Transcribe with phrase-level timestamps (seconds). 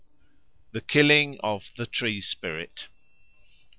[0.71, 2.89] The Killing of the Tree Spirit 1.